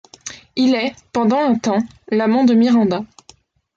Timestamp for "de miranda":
2.43-3.05